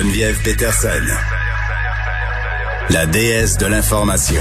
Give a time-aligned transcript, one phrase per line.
[0.00, 1.02] Geneviève Peterson.
[2.90, 4.40] La déesse de l'information.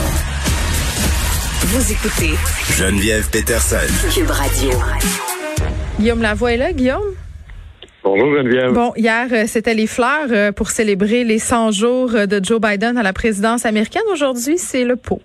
[1.62, 2.36] Vous écoutez
[2.78, 3.78] Geneviève Peterson.
[4.14, 4.70] Cube Radio.
[6.00, 7.02] Guillaume Lavoie est là, Guillaume?
[8.04, 8.72] Bonjour Geneviève.
[8.74, 12.62] Bon, hier, euh, c'était les fleurs euh, pour célébrer les 100 jours euh, de Joe
[12.62, 14.04] Biden à la présidence américaine.
[14.12, 15.24] Aujourd'hui, c'est le pot.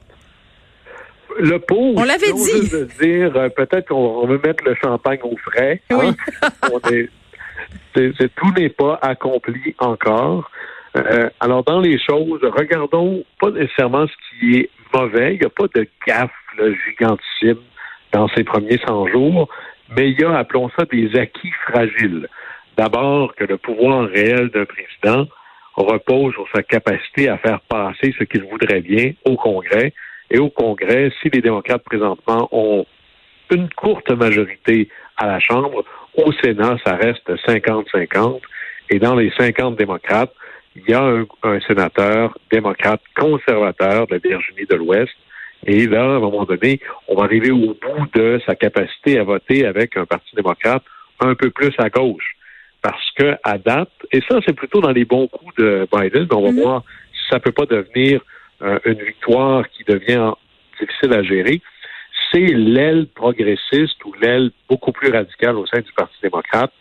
[1.39, 1.93] Le pot.
[1.97, 2.43] On l'avait dit.
[2.63, 5.83] juste de dire, peut-être qu'on veut mettre le champagne au frais.
[5.91, 5.99] hein?
[6.01, 6.17] Oui.
[6.73, 7.11] On est-
[7.95, 10.51] tout n'est pas accompli encore.
[10.97, 15.35] Euh, alors, dans les choses, regardons pas nécessairement ce qui est mauvais.
[15.35, 17.63] Il n'y a pas de gaffe là, gigantissime
[18.13, 19.49] dans ces premiers 100 jours,
[19.97, 22.29] mais il y a, appelons ça, des acquis fragiles.
[22.77, 25.27] D'abord, que le pouvoir réel d'un président
[25.77, 29.95] repose sur sa capacité à faire passer ce qu'il voudrait bien au Congrès.
[30.31, 32.87] Et au Congrès, si les démocrates présentement ont
[33.51, 35.85] une courte majorité à la Chambre,
[36.17, 38.41] au Sénat, ça reste 50-50.
[38.91, 40.33] Et dans les 50 démocrates,
[40.77, 45.13] il y a un, un sénateur démocrate conservateur de la Virginie de l'Ouest.
[45.67, 49.25] Et là, à un moment donné, on va arriver au bout de sa capacité à
[49.25, 50.83] voter avec un parti démocrate
[51.21, 52.37] un peu plus à gauche.
[52.83, 56.37] Parce que à date, et ça, c'est plutôt dans les bons coups de Biden, mais
[56.37, 58.21] on va voir si ça peut pas devenir
[58.63, 60.33] euh, une victoire qui devient
[60.81, 61.61] difficile à gérer,
[62.33, 66.73] c'est l'aile progressiste ou l'aile beaucoup plus radicale au sein du Parti démocrate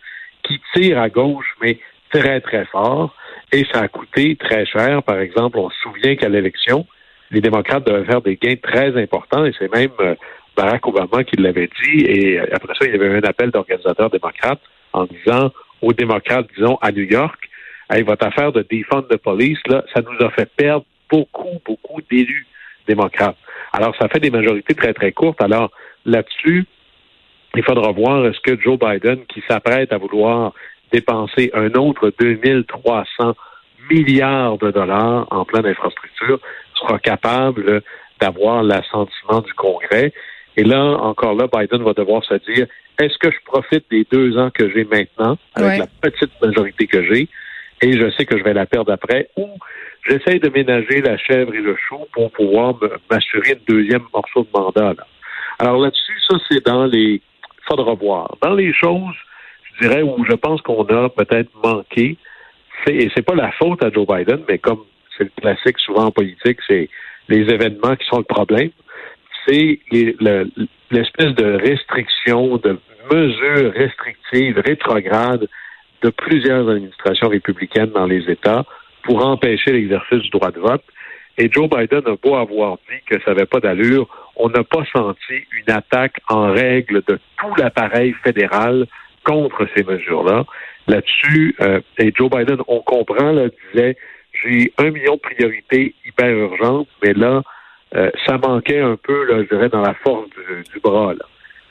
[0.42, 1.78] qui tire à gauche, mais
[2.12, 3.14] très, très fort.
[3.52, 5.02] Et ça a coûté très cher.
[5.02, 6.86] Par exemple, on se souvient qu'à l'élection,
[7.30, 10.14] les démocrates devaient faire des gains très importants et c'est même euh,
[10.56, 12.04] Barack Obama qui l'avait dit.
[12.04, 14.60] Et euh, après ça, il y avait un appel d'organisateurs démocrates
[14.92, 17.48] en disant aux démocrates, disons, à New York,
[17.90, 22.00] hey, votre affaire de défendre de police, là, ça nous a fait perdre beaucoup, beaucoup
[22.10, 22.46] d'élus
[22.86, 23.36] démocrates.
[23.72, 25.40] Alors, ça fait des majorités très, très courtes.
[25.42, 25.70] Alors,
[26.04, 26.66] là-dessus,
[27.54, 30.52] il faudra voir est-ce que Joe Biden, qui s'apprête à vouloir
[30.92, 33.34] dépenser un autre 2300
[33.90, 36.38] milliards de dollars en pleine infrastructure,
[36.74, 37.82] sera capable
[38.20, 40.12] d'avoir l'assentiment du Congrès.
[40.56, 42.66] Et là, encore là, Biden va devoir se dire,
[42.98, 45.78] est-ce que je profite des deux ans que j'ai maintenant, avec Ouais.
[45.78, 47.28] la petite majorité que j'ai,
[47.82, 49.48] et je sais que je vais la perdre après, ou
[50.08, 52.74] j'essaie de ménager la chèvre et le chou pour pouvoir
[53.10, 54.94] m'assurer une deuxième morceau de mandat.
[54.94, 55.06] là.
[55.58, 57.20] Alors là-dessus, ça, c'est dans les...
[57.68, 58.36] faudra voir.
[58.40, 59.14] Dans les choses,
[59.74, 62.16] je dirais, où je pense qu'on a peut-être manqué,
[62.84, 64.84] c'est, et c'est pas la faute à Joe Biden, mais comme
[65.16, 66.88] c'est le classique souvent en politique, c'est
[67.28, 68.70] les événements qui sont le problème,
[69.46, 70.50] c'est les- le-
[70.90, 72.78] l'espèce de restriction, de
[73.12, 75.48] mesures restrictives, rétrogrades
[76.02, 78.64] de plusieurs administrations républicaines dans les États
[79.02, 80.84] pour empêcher l'exercice du droit de vote.
[81.38, 84.84] Et Joe Biden a beau avoir dit que ça n'avait pas d'allure, on n'a pas
[84.94, 88.86] senti une attaque en règle de tout l'appareil fédéral
[89.24, 90.44] contre ces mesures-là.
[90.88, 93.96] Là-dessus, euh, et Joe Biden, on comprend, là, disait,
[94.42, 97.42] j'ai un million de priorités hyper urgentes, mais là,
[97.94, 101.14] euh, ça manquait un peu, là, je dirais, dans la force du, du bras.
[101.14, 101.24] Là.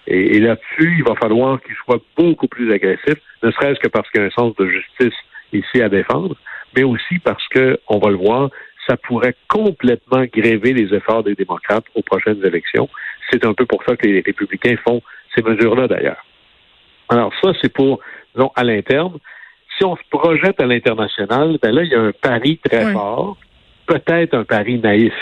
[0.07, 4.09] Et, et là-dessus, il va falloir qu'il soit beaucoup plus agressif, ne serait-ce que parce
[4.09, 5.17] qu'il y a un sens de justice
[5.53, 6.35] ici à défendre,
[6.75, 8.49] mais aussi parce que, on va le voir,
[8.87, 12.89] ça pourrait complètement gréver les efforts des démocrates aux prochaines élections.
[13.31, 15.01] C'est un peu pour ça que les républicains font
[15.35, 16.25] ces mesures-là, d'ailleurs.
[17.09, 17.99] Alors ça, c'est pour,
[18.35, 19.17] disons, à l'interne.
[19.77, 22.93] Si on se projette à l'international, ben là, il y a un pari très Oui.
[22.93, 23.37] fort,
[23.85, 25.13] peut-être un pari naïf.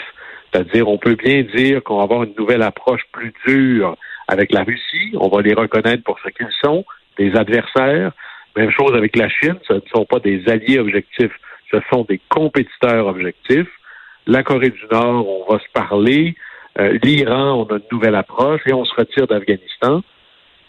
[0.52, 3.96] C'est-à-dire, on peut bien dire qu'on va avoir une nouvelle approche plus dure
[4.30, 5.12] avec la Russie.
[5.20, 6.86] On va les reconnaître pour ce qu'ils sont,
[7.18, 8.12] des adversaires.
[8.56, 9.58] Même chose avec la Chine.
[9.68, 11.34] Ce ne sont pas des alliés objectifs,
[11.72, 13.70] ce sont des compétiteurs objectifs.
[14.28, 16.36] La Corée du Nord, on va se parler.
[16.80, 20.02] Euh, L'Iran, on a une nouvelle approche et on se retire d'Afghanistan.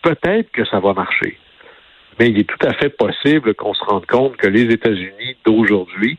[0.02, 1.38] Peut-être que ça va marcher.
[2.18, 6.18] Mais il est tout à fait possible qu'on se rende compte que les États-Unis d'aujourd'hui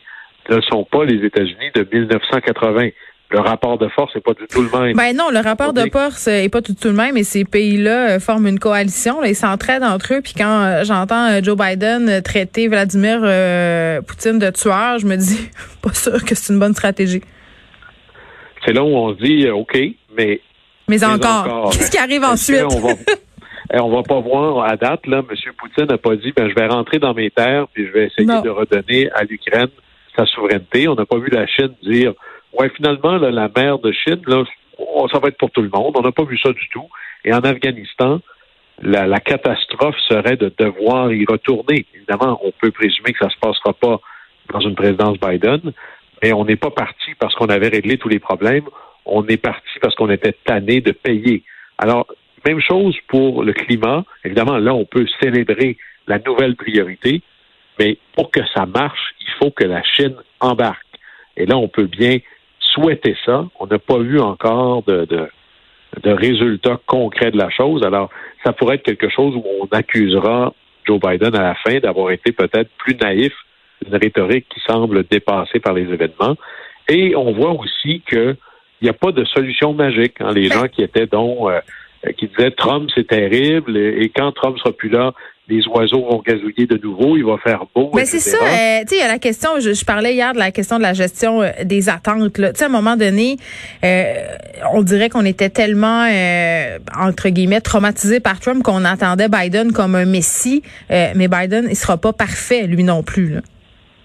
[0.50, 2.90] ne sont pas les États-Unis de 1980.
[3.32, 4.96] Le rapport de force n'est pas du tout le même.
[4.98, 8.10] Ben non, le rapport de force est pas tout, tout le même et ces pays-là
[8.16, 9.22] euh, forment une coalition.
[9.22, 10.22] Là, ils s'entraident entre eux.
[10.22, 15.16] Puis quand euh, j'entends euh, Joe Biden traiter Vladimir euh, Poutine de tueur, je me
[15.16, 15.50] dis
[15.82, 17.22] pas sûr que c'est une bonne stratégie.
[18.66, 20.42] C'est là où on se dit, OK, mais Mais
[20.90, 22.62] Mais encore, encore, qu'est-ce qui arrive ensuite?
[22.62, 22.94] va-
[23.74, 25.36] Eh, on va pas voir à date, là, M.
[25.58, 28.26] Poutine n'a pas dit, ben, je vais rentrer dans mes terres puis je vais essayer
[28.26, 28.42] Non.
[28.42, 29.70] de redonner à l'Ukraine
[30.14, 30.90] sa souveraineté.
[30.90, 32.12] On n'a pas vu la Chine dire,
[32.54, 35.96] ouais, finalement, la mer de Chine, ça va être pour tout le monde.
[35.98, 36.88] On n'a pas vu ça du tout.
[37.24, 38.20] Et en Afghanistan,
[38.82, 41.86] la, la catastrophe serait de devoir y retourner.
[41.94, 44.00] Évidemment, on peut présumer que ça se passera pas
[44.52, 45.72] dans une présidence Biden,
[46.22, 48.66] mais on n'est pas parti parce qu'on avait réglé tous les problèmes.
[49.06, 51.44] On est parti parce qu'on était tanné de payer.
[51.78, 52.08] Alors,
[52.46, 54.04] même chose pour le climat.
[54.24, 55.78] Évidemment, là, on peut célébrer
[56.08, 57.22] la nouvelle priorité,
[57.80, 60.86] mais pour que ça marche, il faut que la Chine embarque.
[61.38, 62.20] Et là, on peut bien
[62.74, 63.46] souhaiter ça.
[63.60, 65.28] On n'a pas vu encore de, de,
[66.04, 67.84] de résultats concrets de la chose.
[67.84, 68.10] Alors,
[68.44, 70.54] ça pourrait être quelque chose où on accusera
[70.86, 73.34] Joe Biden à la fin d'avoir été peut-être plus naïf
[73.84, 76.36] d'une rhétorique qui semble dépassée par les événements.
[76.90, 78.36] Et on voit aussi qu'il
[78.82, 80.16] n'y a pas de solution magique.
[80.20, 80.34] hein.
[80.34, 81.62] Les gens qui étaient donc euh,
[82.18, 85.14] qui disaient Trump c'est terrible et, et quand Trump sera plus là,
[85.52, 87.92] les oiseaux vont gazouiller de nouveau, il va faire beau.
[87.94, 90.34] Mais c'est ça, euh, tu sais, il y a la question, je, je parlais hier
[90.34, 92.34] de la question de la gestion euh, des attentes.
[92.34, 93.36] Tu sais, à un moment donné,
[93.84, 94.14] euh,
[94.74, 96.08] on dirait qu'on était tellement,
[96.98, 100.64] entre guillemets, traumatisé par Trump qu'on attendait Biden comme un messie.
[100.90, 103.34] Mais Biden, il sera pas parfait, lui non plus.
[103.34, 103.42] Là.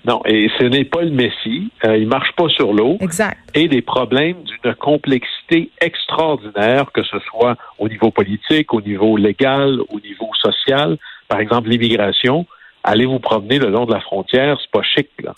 [0.07, 1.69] Non, et ce n'est pas le Messie.
[1.85, 2.97] Euh, il marche pas sur l'eau.
[3.01, 3.39] Exact.
[3.55, 9.81] et des problèmes d'une complexité extraordinaire, que ce soit au niveau politique, au niveau légal,
[9.89, 10.97] au niveau social.
[11.29, 12.47] Par exemple, l'immigration.
[12.85, 15.33] Allez vous promener le long de la frontière, c'est pas chic, là.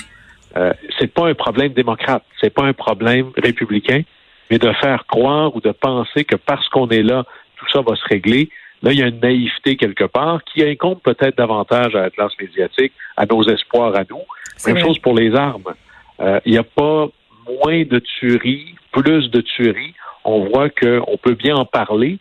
[0.57, 4.03] Euh, c'est pas un problème démocrate, c'est pas un problème républicain,
[4.51, 7.25] mais de faire croire ou de penser que parce qu'on est là,
[7.57, 8.49] tout ça va se régler.
[8.83, 12.33] Là, il y a une naïveté quelque part qui incombe peut-être davantage à la classe
[12.41, 14.23] médiatique, à nos espoirs à nous.
[14.67, 14.85] Même vrai.
[14.85, 15.75] chose pour les armes.
[16.21, 17.09] Euh, Il n'y a pas
[17.47, 19.95] moins de tueries, plus de tueries.
[20.25, 22.19] On voit qu'on peut bien en parler.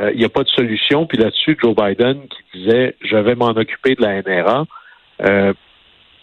[0.00, 1.06] Euh, Il n'y a pas de solution.
[1.06, 4.64] Puis là-dessus, Joe Biden qui disait je vais m'en occuper de la NRA,
[5.22, 5.52] euh,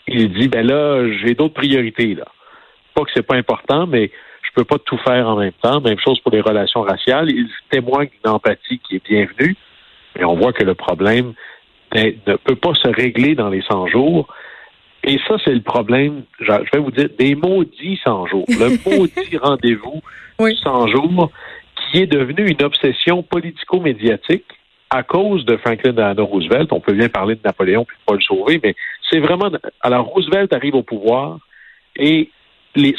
[0.08, 2.26] il dit ben là, j'ai d'autres priorités là.
[2.94, 4.10] Pas que c'est pas important, mais
[4.42, 5.82] je peux pas tout faire en même temps.
[5.82, 7.30] Même chose pour les relations raciales.
[7.30, 9.56] Il témoigne d'une empathie qui est bienvenue,
[10.16, 11.34] mais on voit que le problème
[11.94, 14.28] ne peut pas se régler dans les 100 jours.
[15.04, 18.46] Et ça, c'est le problème, je je vais vous dire, des maudits 100 jours.
[18.48, 20.02] Le maudit rendez-vous
[20.40, 20.58] Oui.
[20.64, 21.32] 100 jours
[21.92, 24.46] qui est devenu une obsession politico-médiatique
[24.90, 26.72] à cause de Franklin Delano Roosevelt.
[26.72, 28.76] On peut bien parler de Napoléon puis de Paul Sauvé, mais
[29.10, 29.50] c'est vraiment...
[29.82, 31.40] Alors, Roosevelt arrive au pouvoir
[31.96, 32.30] et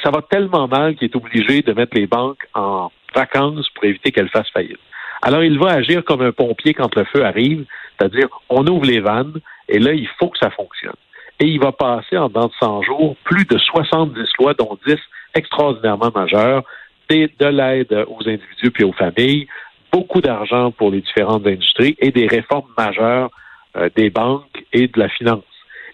[0.03, 4.11] ça va tellement mal qu'il est obligé de mettre les banques en vacances pour éviter
[4.11, 4.81] qu'elles fassent faillite.
[5.23, 7.65] Alors, il va agir comme un pompier quand le feu arrive,
[7.99, 10.95] c'est-à-dire, on ouvre les vannes et là, il faut que ça fonctionne.
[11.41, 14.97] Et il va passer en dans de 100 jours plus de 70 lois, dont 10
[15.35, 16.65] extraordinairement majeures,
[17.09, 19.47] de l'aide aux individus puis aux familles,
[19.93, 23.31] beaucoup d'argent pour les différentes industries et des réformes majeures
[23.77, 25.45] euh, des banques et de la finance.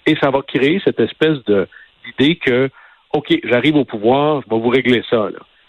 [0.07, 2.69] Et ça va créer cette espèce d'idée que,
[3.13, 5.29] OK, j'arrive au pouvoir, je vais vous régler ça.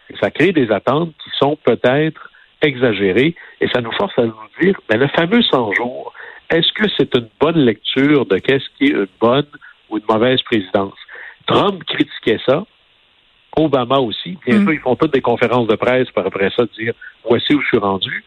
[0.10, 2.30] Et ça crée des attentes qui sont peut-être
[2.62, 6.14] exagérées et ça nous force à nous dire, mais le fameux 100 jours,
[6.50, 9.48] est-ce que c'est une bonne lecture de qu'est-ce qui est une bonne
[9.90, 10.96] ou une mauvaise présidence?
[11.48, 12.66] Trump critiquait ça.
[13.58, 14.38] Obama aussi.
[14.46, 14.64] Bien Mm.
[14.64, 16.94] sûr, ils font toutes des conférences de presse pour après ça dire
[17.28, 18.24] voici où je suis rendu.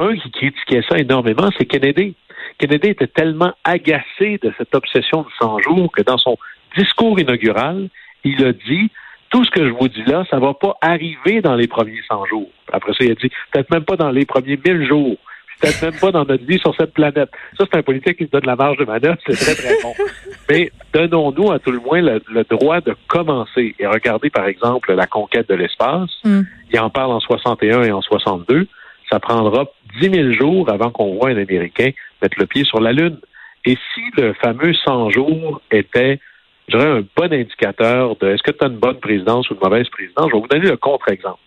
[0.00, 2.14] Un qui critiquait ça énormément, c'est Kennedy.
[2.58, 6.36] Kennedy était tellement agacé de cette obsession de 100 jours que dans son
[6.76, 7.88] discours inaugural,
[8.24, 8.90] il a dit
[9.30, 12.26] tout ce que je vous dis là, ça va pas arriver dans les premiers 100
[12.26, 12.48] jours.
[12.72, 15.16] Après ça, il a dit peut-être même pas dans les premiers 1000 jours.
[15.60, 17.30] Peut-être même pas dans notre vie sur cette planète.
[17.58, 19.92] Ça, c'est un politique qui se donne la marge de manœuvre, c'est très, très bon.
[20.48, 23.74] Mais donnons-nous à tout le moins le, le droit de commencer.
[23.78, 26.10] Et regardez, par exemple, la conquête de l'espace.
[26.24, 26.40] Mm.
[26.72, 28.66] Il en parle en 61 et en 62.
[29.10, 29.66] Ça prendra
[30.00, 31.90] 10 000 jours avant qu'on voit un Américain
[32.22, 33.18] mettre le pied sur la Lune.
[33.64, 36.20] Et si le fameux 100 jours était,
[36.68, 39.60] je dirais, un bon indicateur de est-ce que tu as une bonne présidence ou une
[39.60, 41.38] mauvaise présidence, je vais vous donner le contre-exemple.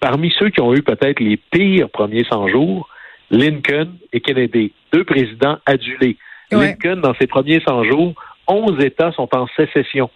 [0.00, 2.88] Parmi ceux qui ont eu peut-être les pires premiers 100 jours,
[3.30, 6.16] Lincoln et Kennedy, deux présidents adulés.
[6.52, 6.66] Ouais.
[6.68, 8.14] Lincoln, dans ses premiers 100 jours,
[8.48, 10.10] 11 États sont en sécession,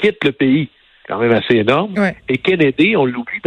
[0.00, 0.68] quittent le pays,
[1.06, 1.94] quand même assez énorme.
[1.98, 2.16] Ouais.
[2.28, 3.40] Et Kennedy, on l'oublie,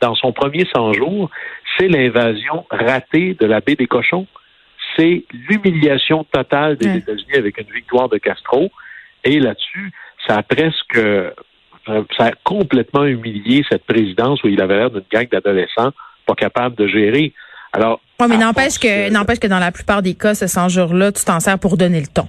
[0.00, 1.30] dans son premier 100 jours,
[1.78, 4.26] c'est l'invasion ratée de la baie des Cochons.
[4.96, 6.98] C'est l'humiliation totale des Ouais.
[6.98, 8.70] États-Unis avec une victoire de Castro.
[9.24, 9.92] Et là-dessus,
[10.26, 11.30] ça a presque, euh,
[12.18, 15.92] ça a complètement humilié cette présidence où il avait l'air d'une gang d'adolescents
[16.26, 17.32] pas capables de gérer.
[17.72, 21.10] Alors, Ouais, mais n'empêche que, n'empêche que dans la plupart des cas, ce 100 jours-là,
[21.10, 22.28] tu t'en sers pour donner le ton.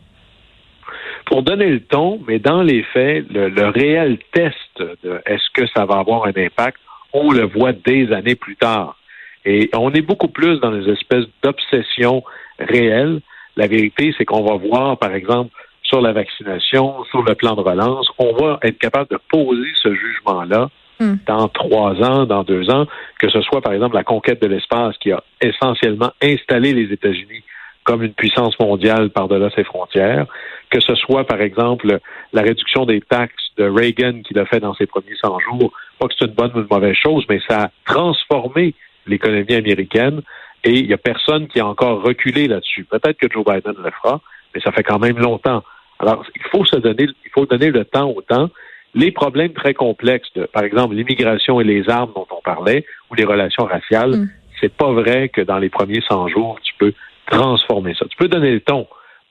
[1.25, 4.55] pour donner le ton, mais dans les faits, le, le réel test
[5.03, 6.77] de est-ce que ça va avoir un impact,
[7.13, 8.97] on le voit des années plus tard.
[9.45, 12.23] Et on est beaucoup plus dans des espèces d'obsessions
[12.59, 13.21] réelle.
[13.55, 15.51] La vérité, c'est qu'on va voir, par exemple,
[15.83, 19.93] sur la vaccination, sur le plan de relance, on va être capable de poser ce
[19.93, 20.69] jugement-là
[20.99, 21.15] Hmm.
[21.25, 22.85] dans trois ans, dans deux ans,
[23.19, 27.43] que ce soit, par exemple, la conquête de l'espace qui a essentiellement installé les États-Unis
[27.83, 30.25] comme une puissance mondiale par-delà ses frontières,
[30.69, 31.99] que ce soit, par exemple,
[32.31, 36.07] la réduction des taxes de Reagan qu'il a fait dans ses premiers 100 jours, pas
[36.07, 38.73] que c'est une bonne ou une mauvaise chose, mais ça a transformé
[39.05, 40.21] l'économie américaine
[40.63, 42.85] et il n'y a personne qui a encore reculé là-dessus.
[42.85, 44.21] Peut-être que Joe Biden le fera,
[44.55, 45.63] mais ça fait quand même longtemps.
[45.99, 48.49] Alors, il faut se donner, il faut donner le temps au temps.
[48.95, 53.15] Les problèmes très complexes, de, par exemple l'immigration et les armes dont on parlait, ou
[53.15, 54.29] les relations raciales, Mm.
[54.61, 56.93] c'est pas vrai que dans les premiers 100 jours, tu peux
[57.29, 58.05] transformer ça.
[58.09, 58.87] Tu peux donner le ton,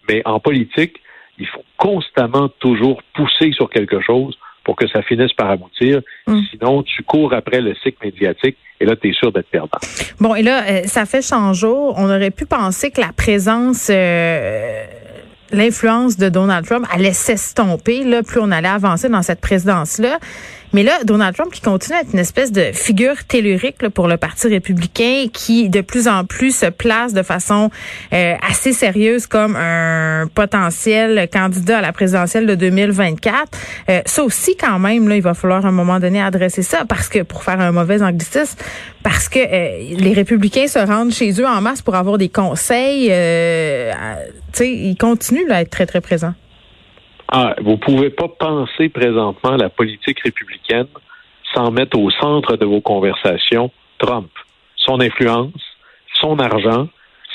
[0.08, 1.00] mais en politique,
[1.38, 6.00] il faut constamment toujours pousser sur quelque chose pour que ça finisse par aboutir.
[6.26, 6.40] Mm.
[6.50, 9.78] Sinon, tu cours après le cycle médiatique et là, tu es sûr d'être perdant.
[10.20, 11.94] Bon, et là, euh, ça fait 100 jours.
[11.98, 14.84] On aurait pu penser que la présence, euh,
[15.52, 20.18] l'influence de Donald Trump allait s'estomper, là, plus on allait avancer dans cette présidence-là.
[20.72, 24.16] Mais là, Donald Trump qui continue à être une espèce de figure tellurique pour le
[24.16, 27.70] Parti républicain, qui de plus en plus se place de façon
[28.12, 33.36] euh, assez sérieuse comme un potentiel candidat à la présidentielle de 2024.
[33.90, 36.84] Euh, ça aussi, quand même, là, il va falloir à un moment donné adresser ça
[36.88, 38.58] parce que pour faire un mauvais anglicisme,
[39.02, 43.08] parce que euh, les républicains se rendent chez eux en masse pour avoir des conseils.
[43.10, 43.92] Euh,
[44.60, 46.34] ils continuent à être très très présents.
[47.34, 50.86] Ah, vous pouvez pas penser présentement la politique républicaine
[51.54, 54.28] sans mettre au centre de vos conversations Trump,
[54.76, 55.54] son influence,
[56.20, 56.88] son argent,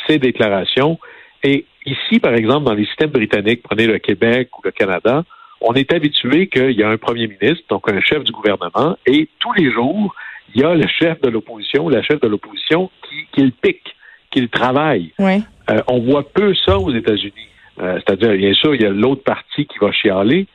[0.05, 0.99] ses déclarations.
[1.41, 5.23] Et ici, par exemple, dans les systèmes britanniques, prenez le Québec ou le Canada,
[5.61, 9.27] on est habitué qu'il y a un premier ministre, donc un chef du gouvernement, et
[9.39, 10.13] tous les jours,
[10.53, 13.95] il y a le chef de l'opposition, la chef de l'opposition qui, qui le pique,
[14.29, 15.11] qui le travaille.
[15.17, 15.41] Ouais.
[15.71, 17.49] Euh, on voit peu ça aux États-Unis.
[17.79, 20.47] Euh, C'est-à-dire, bien sûr, il y a l'autre partie qui va chialer,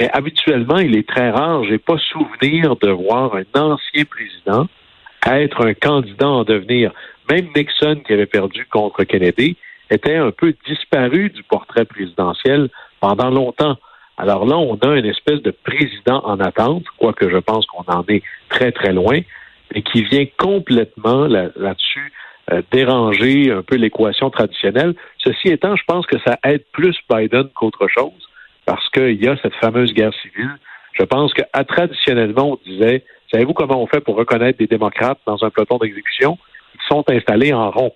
[0.00, 1.64] mais habituellement, il est très rare.
[1.64, 4.66] J'ai pas souvenir de voir un ancien président
[5.32, 6.92] être un candidat en devenir.
[7.30, 9.56] Même Nixon, qui avait perdu contre Kennedy,
[9.90, 12.68] était un peu disparu du portrait présidentiel
[13.00, 13.76] pendant longtemps.
[14.16, 18.04] Alors là, on a une espèce de président en attente, quoique je pense qu'on en
[18.08, 19.20] est très, très loin,
[19.74, 22.12] mais qui vient complètement là- là-dessus
[22.52, 24.94] euh, déranger un peu l'équation traditionnelle.
[25.18, 28.28] Ceci étant, je pense que ça aide plus Biden qu'autre chose,
[28.66, 30.56] parce qu'il y a cette fameuse guerre civile.
[30.92, 35.42] Je pense que traditionnellement, on disait, savez-vous comment on fait pour reconnaître des démocrates dans
[35.42, 36.38] un peloton d'exécution?
[36.74, 37.92] Ils sont installés en rond.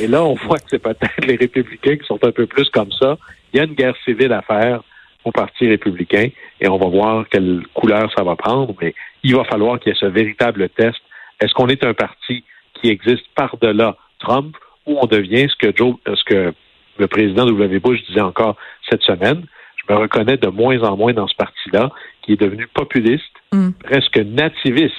[0.00, 2.92] Et là, on voit que c'est peut-être les républicains qui sont un peu plus comme
[2.92, 3.18] ça.
[3.52, 4.82] Il y a une guerre civile à faire
[5.24, 6.28] au Parti républicain
[6.60, 9.96] et on va voir quelle couleur ça va prendre, mais il va falloir qu'il y
[9.96, 10.98] ait ce véritable test.
[11.40, 12.44] Est-ce qu'on est un parti
[12.80, 14.56] qui existe par-delà Trump
[14.86, 16.52] ou on devient ce que Joe, ce que
[16.98, 17.78] le président W.
[17.78, 18.56] Bush disait encore
[18.88, 19.44] cette semaine?
[19.76, 21.90] Je me reconnais de moins en moins dans ce parti-là,
[22.22, 23.70] qui est devenu populiste, Mm.
[23.82, 24.94] presque nativiste.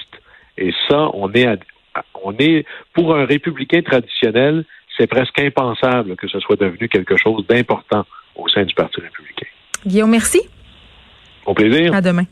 [0.58, 1.56] Et ça, on est, à-
[2.22, 4.64] on est pour un républicain traditionnel,
[4.98, 8.04] c'est presque impensable que ce soit devenu quelque chose d'important
[8.36, 9.46] au sein du Parti républicain.
[9.86, 10.40] Guillaume, merci.
[11.46, 11.94] Au plaisir.
[11.94, 12.24] À demain.